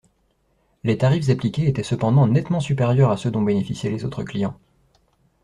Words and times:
Les 0.83 0.97
tarifs 0.97 1.29
appliqués 1.29 1.67
étaient 1.69 1.83
cependant 1.83 2.25
nettement 2.25 2.59
supérieurs 2.59 3.11
à 3.11 3.17
ceux 3.17 3.29
dont 3.29 3.43
bénéficiaient 3.43 3.91
les 3.91 4.03
autres 4.03 4.23
clients. 4.23 4.57